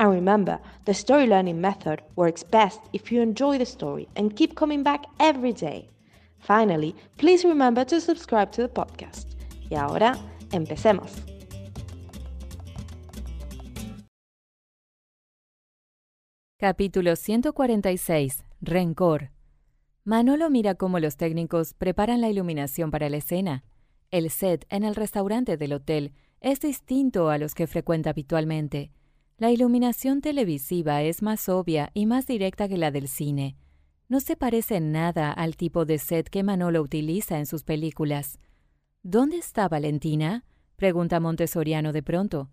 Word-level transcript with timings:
And 0.00 0.10
remember, 0.10 0.58
the 0.86 0.94
story 0.94 1.26
learning 1.26 1.60
method 1.60 2.00
works 2.16 2.42
best 2.42 2.80
if 2.94 3.12
you 3.12 3.20
enjoy 3.20 3.58
the 3.58 3.66
story 3.66 4.08
and 4.16 4.34
keep 4.34 4.54
coming 4.54 4.82
back 4.82 5.04
every 5.18 5.52
day. 5.52 5.90
Finally, 6.38 6.94
please 7.18 7.46
remember 7.46 7.84
to 7.84 8.00
subscribe 8.00 8.50
to 8.52 8.62
the 8.62 8.68
podcast. 8.68 9.26
Y 9.68 9.76
ahora, 9.76 10.16
empecemos. 10.52 11.12
Capítulo 16.56 17.14
146. 17.14 18.46
Rencor. 18.62 19.32
Manolo 20.04 20.48
mira 20.48 20.76
cómo 20.76 20.98
los 20.98 21.18
técnicos 21.18 21.74
preparan 21.74 22.22
la 22.22 22.30
iluminación 22.30 22.90
para 22.90 23.10
la 23.10 23.18
escena. 23.18 23.64
El 24.10 24.30
set 24.30 24.64
en 24.70 24.84
el 24.84 24.94
restaurante 24.94 25.58
del 25.58 25.74
hotel 25.74 26.14
es 26.40 26.60
distinto 26.60 27.28
a 27.28 27.36
los 27.36 27.54
que 27.54 27.66
frecuenta 27.66 28.08
habitualmente. 28.08 28.92
La 29.40 29.50
iluminación 29.50 30.20
televisiva 30.20 31.00
es 31.00 31.22
más 31.22 31.48
obvia 31.48 31.90
y 31.94 32.04
más 32.04 32.26
directa 32.26 32.68
que 32.68 32.76
la 32.76 32.90
del 32.90 33.08
cine. 33.08 33.56
No 34.06 34.20
se 34.20 34.36
parece 34.36 34.76
en 34.76 34.92
nada 34.92 35.32
al 35.32 35.56
tipo 35.56 35.86
de 35.86 35.96
set 35.96 36.28
que 36.28 36.42
Manolo 36.42 36.82
utiliza 36.82 37.38
en 37.38 37.46
sus 37.46 37.64
películas. 37.64 38.38
¿Dónde 39.02 39.38
está 39.38 39.66
Valentina? 39.66 40.44
pregunta 40.76 41.20
Montessoriano 41.20 41.94
de 41.94 42.02
pronto. 42.02 42.50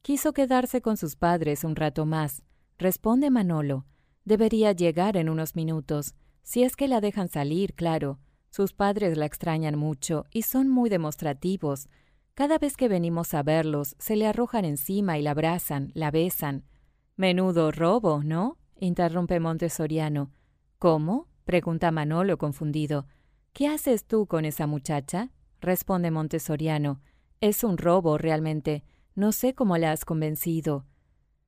Quiso 0.00 0.32
quedarse 0.32 0.80
con 0.80 0.96
sus 0.96 1.14
padres 1.14 1.62
un 1.62 1.76
rato 1.76 2.06
más, 2.06 2.42
responde 2.78 3.28
Manolo. 3.28 3.84
Debería 4.24 4.72
llegar 4.72 5.18
en 5.18 5.28
unos 5.28 5.54
minutos, 5.54 6.14
si 6.42 6.62
es 6.62 6.74
que 6.74 6.88
la 6.88 7.02
dejan 7.02 7.28
salir, 7.28 7.74
claro. 7.74 8.18
Sus 8.48 8.72
padres 8.72 9.18
la 9.18 9.26
extrañan 9.26 9.78
mucho 9.78 10.24
y 10.30 10.40
son 10.40 10.70
muy 10.70 10.88
demostrativos, 10.88 11.90
cada 12.40 12.56
vez 12.56 12.74
que 12.74 12.88
venimos 12.88 13.34
a 13.34 13.42
verlos, 13.42 13.96
se 13.98 14.16
le 14.16 14.26
arrojan 14.26 14.64
encima 14.64 15.18
y 15.18 15.22
la 15.22 15.32
abrazan, 15.32 15.90
la 15.92 16.10
besan. 16.10 16.64
Menudo 17.14 17.70
robo, 17.70 18.22
¿no? 18.24 18.56
interrumpe 18.78 19.38
Montessoriano. 19.40 20.30
¿Cómo? 20.78 21.28
pregunta 21.44 21.90
Manolo 21.90 22.38
confundido. 22.38 23.06
¿Qué 23.52 23.68
haces 23.68 24.06
tú 24.06 24.26
con 24.26 24.46
esa 24.46 24.66
muchacha? 24.66 25.32
responde 25.60 26.10
Montessoriano. 26.10 27.02
Es 27.42 27.62
un 27.62 27.76
robo 27.76 28.16
realmente. 28.16 28.84
No 29.14 29.32
sé 29.32 29.52
cómo 29.52 29.76
la 29.76 29.92
has 29.92 30.06
convencido. 30.06 30.86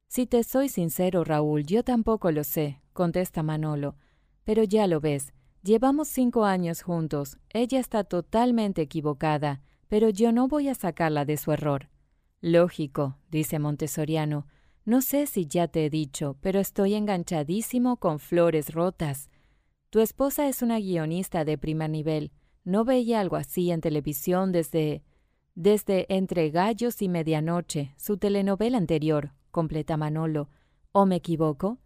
Si 0.08 0.26
te 0.26 0.44
soy 0.44 0.68
sincero, 0.68 1.24
Raúl, 1.24 1.64
yo 1.64 1.84
tampoco 1.84 2.30
lo 2.32 2.44
sé, 2.44 2.82
contesta 2.92 3.42
Manolo. 3.42 3.96
Pero 4.44 4.62
ya 4.62 4.86
lo 4.86 5.00
ves, 5.00 5.32
llevamos 5.62 6.08
cinco 6.08 6.44
años 6.44 6.82
juntos. 6.82 7.38
Ella 7.48 7.80
está 7.80 8.04
totalmente 8.04 8.82
equivocada 8.82 9.62
pero 9.92 10.08
yo 10.08 10.32
no 10.32 10.48
voy 10.48 10.70
a 10.70 10.74
sacarla 10.74 11.26
de 11.26 11.36
su 11.36 11.52
error. 11.52 11.90
Lógico, 12.40 13.18
dice 13.30 13.58
Montessoriano. 13.58 14.46
No 14.86 15.02
sé 15.02 15.26
si 15.26 15.46
ya 15.46 15.68
te 15.68 15.84
he 15.84 15.90
dicho, 15.90 16.38
pero 16.40 16.60
estoy 16.60 16.94
enganchadísimo 16.94 17.98
con 17.98 18.18
flores 18.18 18.72
rotas. 18.72 19.28
Tu 19.90 20.00
esposa 20.00 20.48
es 20.48 20.62
una 20.62 20.78
guionista 20.78 21.44
de 21.44 21.58
primer 21.58 21.90
nivel. 21.90 22.32
No 22.64 22.86
veía 22.86 23.20
algo 23.20 23.36
así 23.36 23.70
en 23.70 23.82
televisión 23.82 24.50
desde. 24.50 25.02
desde 25.54 26.06
Entre 26.08 26.48
Gallos 26.48 27.02
y 27.02 27.10
Medianoche, 27.10 27.92
su 27.98 28.16
telenovela 28.16 28.78
anterior, 28.78 29.34
completa 29.50 29.98
Manolo. 29.98 30.48
¿O 30.92 31.04
me 31.04 31.16
equivoco? 31.16 31.76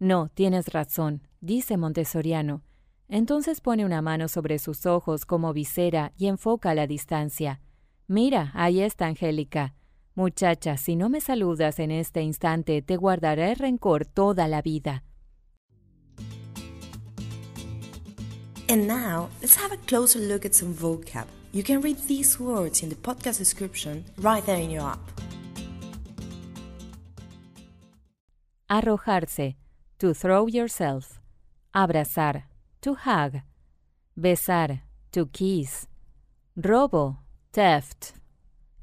No, 0.00 0.28
tienes 0.34 0.72
razón, 0.72 1.22
dice 1.40 1.76
Montessoriano. 1.76 2.64
Entonces 3.14 3.60
pone 3.60 3.84
una 3.84 4.02
mano 4.02 4.26
sobre 4.26 4.58
sus 4.58 4.86
ojos 4.86 5.24
como 5.24 5.52
visera 5.52 6.12
y 6.16 6.26
enfoca 6.26 6.70
a 6.70 6.74
la 6.74 6.88
distancia. 6.88 7.60
Mira, 8.08 8.50
ahí 8.54 8.80
está 8.80 9.06
Angélica. 9.06 9.76
Muchacha, 10.16 10.76
si 10.76 10.96
no 10.96 11.08
me 11.08 11.20
saludas 11.20 11.78
en 11.78 11.92
este 11.92 12.22
instante, 12.22 12.82
te 12.82 12.96
guardaré 12.96 13.54
rencor 13.54 14.04
toda 14.04 14.48
la 14.48 14.62
vida. 14.62 15.04
And 18.68 18.88
now, 18.88 19.28
let's 19.40 19.56
have 19.62 19.72
a 19.72 19.78
closer 19.86 20.18
look 20.20 20.44
at 20.44 20.52
some 20.52 20.74
vocab. 20.74 21.26
You 21.52 21.62
can 21.62 21.82
read 21.82 21.98
these 22.08 22.40
words 22.40 22.82
in 22.82 22.88
the 22.88 22.96
podcast 22.96 23.38
description 23.38 24.04
right 24.18 24.44
there 24.44 24.60
in 24.60 24.72
your 24.72 24.82
app. 24.82 24.98
Arrojarse. 28.68 29.54
To 29.98 30.12
throw 30.14 30.48
yourself. 30.48 31.20
Abrazar 31.72 32.53
to 32.84 32.92
hug, 32.92 33.40
besar, 34.14 34.82
to 35.10 35.24
kiss, 35.32 35.86
robo, 36.54 37.16
theft, 37.50 38.12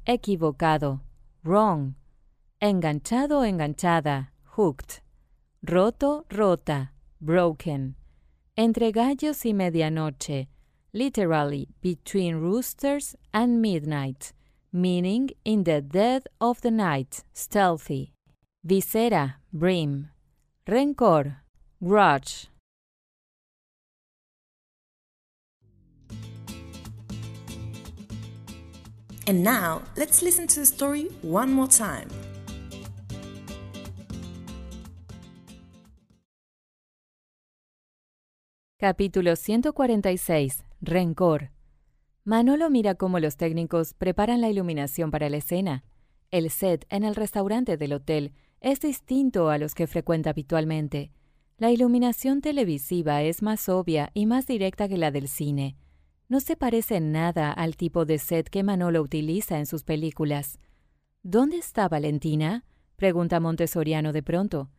equivocado, 0.04 1.02
wrong, 1.44 1.94
enganchado, 2.60 3.44
enganchada, 3.44 4.30
hooked, 4.56 5.02
roto, 5.62 6.24
rota, 6.32 6.90
broken, 7.20 7.94
entre 8.56 8.90
gallos 8.90 9.44
y 9.44 9.52
medianoche, 9.52 10.48
literally 10.92 11.68
between 11.80 12.34
roosters 12.34 13.14
and 13.32 13.62
midnight, 13.62 14.32
meaning 14.72 15.30
in 15.44 15.62
the 15.62 15.80
dead 15.80 16.24
of 16.40 16.60
the 16.62 16.72
night, 16.72 17.22
stealthy, 17.32 18.12
visera, 18.64 19.36
brim, 19.52 20.08
rencor, 20.66 21.36
grudge, 21.80 22.48
And 29.26 29.44
now, 29.44 29.82
let's 29.96 30.20
listen 30.20 30.48
to 30.48 30.60
the 30.60 30.66
story 30.66 31.08
one 31.22 31.52
more 31.52 31.68
time. 31.68 32.08
Capítulo 38.78 39.36
146. 39.36 40.64
Rencor. 40.80 41.52
Manolo 42.24 42.68
mira 42.68 42.96
cómo 42.96 43.20
los 43.20 43.36
técnicos 43.36 43.94
preparan 43.94 44.40
la 44.40 44.48
iluminación 44.48 45.12
para 45.12 45.30
la 45.30 45.36
escena. 45.36 45.84
El 46.32 46.50
set 46.50 46.84
en 46.88 47.04
el 47.04 47.14
restaurante 47.14 47.76
del 47.76 47.92
hotel 47.92 48.32
es 48.60 48.80
distinto 48.80 49.50
a 49.50 49.58
los 49.58 49.76
que 49.76 49.86
frecuenta 49.86 50.30
habitualmente. 50.30 51.12
La 51.58 51.70
iluminación 51.70 52.40
televisiva 52.40 53.22
es 53.22 53.40
más 53.40 53.68
obvia 53.68 54.10
y 54.14 54.26
más 54.26 54.48
directa 54.48 54.88
que 54.88 54.98
la 54.98 55.12
del 55.12 55.28
cine. 55.28 55.76
No 56.32 56.40
se 56.40 56.56
parece 56.56 56.98
nada 56.98 57.52
al 57.52 57.76
tipo 57.76 58.06
de 58.06 58.16
set 58.16 58.48
que 58.48 58.62
Manolo 58.62 59.02
utiliza 59.02 59.58
en 59.58 59.66
sus 59.66 59.84
películas. 59.84 60.58
¿Dónde 61.22 61.58
está 61.58 61.90
Valentina? 61.90 62.64
pregunta 62.96 63.38
Montessoriano 63.38 64.14
de 64.14 64.22
pronto. 64.22 64.70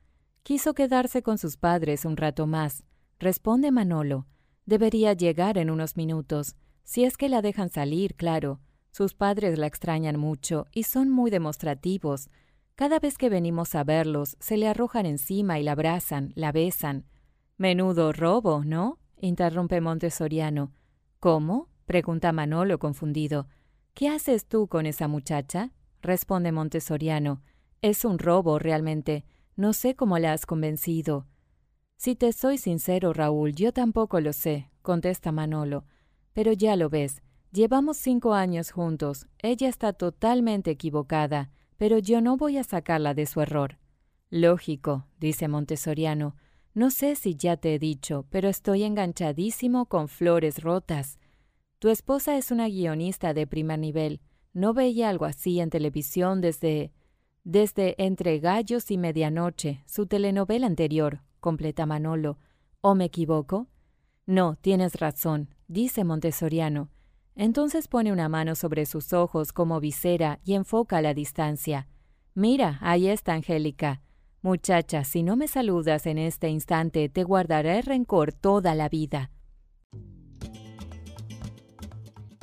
Quiso 0.41 0.73
quedarse 0.73 1.21
con 1.21 1.37
sus 1.37 1.57
padres 1.57 2.05
un 2.05 2.17
rato 2.17 2.47
más, 2.47 2.83
responde 3.19 3.69
Manolo. 3.69 4.25
Debería 4.65 5.13
llegar 5.13 5.59
en 5.59 5.69
unos 5.69 5.95
minutos, 5.95 6.55
si 6.83 7.03
es 7.03 7.17
que 7.17 7.29
la 7.29 7.43
dejan 7.43 7.69
salir, 7.69 8.15
claro. 8.15 8.59
Sus 8.89 9.13
padres 9.13 9.59
la 9.59 9.67
extrañan 9.67 10.19
mucho 10.19 10.65
y 10.71 10.81
son 10.81 11.11
muy 11.11 11.29
demostrativos. 11.29 12.31
Cada 12.73 12.97
vez 12.97 13.15
que 13.15 13.29
venimos 13.29 13.75
a 13.75 13.83
verlos, 13.83 14.37
se 14.39 14.57
le 14.57 14.67
arrojan 14.67 15.05
encima 15.05 15.59
y 15.59 15.63
la 15.63 15.73
abrazan, 15.73 16.33
la 16.33 16.51
besan. 16.51 17.05
Menudo 17.57 18.11
robo, 18.11 18.63
¿no? 18.65 18.97
interrumpe 19.21 19.81
Montessoriano. 19.81 20.71
¿Cómo? 21.23 21.69
pregunta 21.85 22.33
Manolo 22.33 22.79
confundido. 22.79 23.47
¿Qué 23.93 24.09
haces 24.09 24.45
tú 24.45 24.67
con 24.67 24.85
esa 24.85 25.07
muchacha? 25.07 25.71
responde 26.01 26.51
Montessoriano. 26.51 27.41
Es 27.81 28.03
un 28.03 28.19
robo 28.19 28.59
realmente. 28.59 29.23
No 29.55 29.71
sé 29.71 29.95
cómo 29.95 30.19
la 30.19 30.33
has 30.33 30.45
convencido. 30.45 31.25
Si 31.95 32.17
te 32.17 32.33
soy 32.33 32.57
sincero, 32.57 33.13
Raúl, 33.13 33.53
yo 33.53 33.71
tampoco 33.71 34.19
lo 34.19 34.33
sé, 34.33 34.69
contesta 34.81 35.31
Manolo. 35.31 35.85
Pero 36.33 36.51
ya 36.51 36.75
lo 36.75 36.89
ves, 36.89 37.23
llevamos 37.53 37.95
cinco 37.95 38.33
años 38.33 38.71
juntos. 38.71 39.27
Ella 39.39 39.69
está 39.69 39.93
totalmente 39.93 40.71
equivocada, 40.71 41.51
pero 41.77 41.99
yo 41.99 42.19
no 42.19 42.35
voy 42.35 42.57
a 42.57 42.65
sacarla 42.65 43.13
de 43.13 43.27
su 43.27 43.39
error. 43.39 43.77
Lógico, 44.29 45.07
dice 45.21 45.47
Montessoriano. 45.47 46.35
No 46.75 46.89
sé 46.89 47.15
si 47.15 47.35
ya 47.35 47.57
te 47.57 47.75
he 47.75 47.79
dicho, 47.79 48.25
pero 48.29 48.49
estoy 48.49 48.83
enganchadísimo 48.83 49.85
con 49.85 50.07
flores 50.07 50.63
rotas. 50.63 51.19
Tu 51.79 51.89
esposa 51.89 52.37
es 52.37 52.49
una 52.49 52.67
guionista 52.67 53.33
de 53.33 53.45
primer 53.45 53.79
nivel. 53.79 54.21
No 54.53 54.73
veía 54.73 55.09
algo 55.09 55.25
así 55.25 55.59
en 55.59 55.69
televisión 55.69 56.41
desde... 56.41 56.91
desde 57.43 57.95
Entre 57.97 58.39
Gallos 58.39 58.89
y 58.89 58.97
Medianoche, 58.97 59.83
su 59.85 60.07
telenovela 60.07 60.65
anterior, 60.65 61.21
completa 61.39 61.85
Manolo. 61.85 62.39
¿O 62.81 62.95
me 62.95 63.05
equivoco? 63.05 63.67
No, 64.25 64.55
tienes 64.61 64.95
razón, 64.95 65.53
dice 65.67 66.03
Montessoriano. 66.03 66.89
Entonces 67.35 67.87
pone 67.87 68.11
una 68.11 68.29
mano 68.29 68.55
sobre 68.55 68.85
sus 68.85 69.11
ojos 69.11 69.53
como 69.53 69.79
visera 69.79 70.39
y 70.43 70.53
enfoca 70.53 70.97
a 70.97 71.01
la 71.01 71.13
distancia. 71.13 71.87
Mira, 72.35 72.77
ahí 72.81 73.07
está 73.07 73.33
Angélica. 73.33 74.02
Muchacha, 74.43 75.05
si 75.05 75.23
no 75.23 75.37
me 75.37 75.47
saludas 75.47 76.05
en 76.05 76.17
este 76.17 76.49
instante, 76.49 77.07
te 77.07 77.23
guardaré 77.23 77.81
rencor 77.81 78.33
toda 78.33 78.75
la 78.75 78.89
vida. 78.89 79.31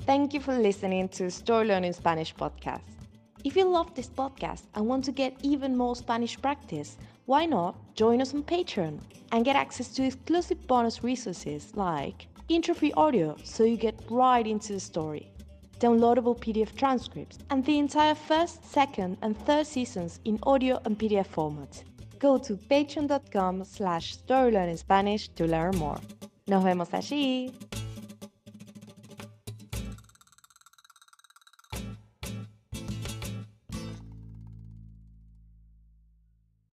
Thank 0.06 0.32
you 0.32 0.40
for 0.40 0.58
listening 0.58 1.10
to 1.10 1.26
Story 1.30 1.68
Learning 1.68 1.92
Spanish 1.92 2.34
podcast. 2.34 2.80
If 3.44 3.54
you 3.54 3.70
love 3.70 3.92
this 3.94 4.08
podcast 4.08 4.64
and 4.74 4.88
want 4.88 5.04
to 5.04 5.12
get 5.12 5.34
even 5.42 5.76
more 5.76 5.94
Spanish 5.94 6.40
practice, 6.40 6.96
why 7.26 7.44
not 7.44 7.74
join 7.94 8.22
us 8.22 8.32
on 8.32 8.44
Patreon 8.44 8.98
and 9.32 9.44
get 9.44 9.54
access 9.54 9.88
to 9.88 10.02
exclusive 10.02 10.66
bonus 10.66 11.04
resources 11.04 11.70
like 11.76 12.28
intro-free 12.48 12.94
audio 12.94 13.36
so 13.44 13.62
you 13.62 13.76
get 13.76 13.94
right 14.08 14.46
into 14.46 14.72
the 14.72 14.80
story, 14.80 15.30
downloadable 15.80 16.34
PDF 16.34 16.74
transcripts, 16.74 17.38
and 17.50 17.62
the 17.66 17.78
entire 17.78 18.14
first, 18.14 18.64
second, 18.64 19.18
and 19.20 19.36
third 19.44 19.66
seasons 19.66 20.18
in 20.24 20.38
audio 20.44 20.80
and 20.86 20.98
PDF 20.98 21.26
format. 21.26 21.84
Go 22.20 22.38
to 22.38 22.56
patreon.com 22.56 23.64
slash 23.64 24.16
storylearningspanish 24.18 25.34
to 25.34 25.46
learn 25.46 25.76
more. 25.76 25.98
Nos 26.46 26.62
vemos 26.62 26.92
allí. 26.92 27.69